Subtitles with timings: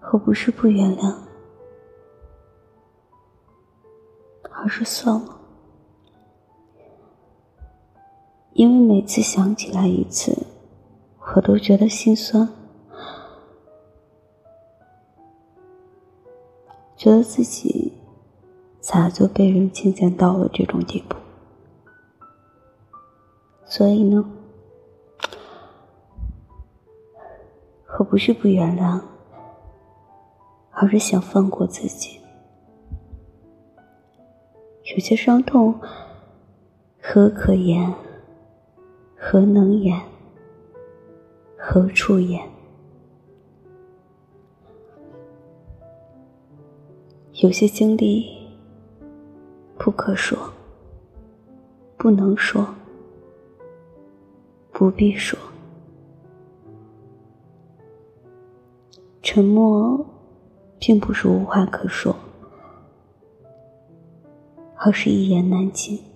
[0.00, 1.14] 何不是不原谅，
[4.50, 5.36] 而是算了。
[8.54, 10.46] 因为每次想起来一次，
[11.36, 12.48] 我都觉得心酸，
[16.96, 17.92] 觉得自己
[18.80, 21.14] 咋就被人轻贱到了这种地步？
[23.64, 24.28] 所以呢，
[27.98, 29.00] 我不是不原谅，
[30.82, 32.18] 而是想放过自己。
[34.84, 35.78] 有些伤痛，
[37.02, 37.92] 何可言？
[39.14, 40.00] 何能言？
[41.54, 42.42] 何处言？
[47.42, 48.48] 有些经历，
[49.76, 50.38] 不可说，
[51.98, 52.66] 不能说。
[54.72, 55.38] 不必说，
[59.20, 60.02] 沉默
[60.80, 62.16] 并不是无话可说，
[64.76, 66.09] 而是一言难尽。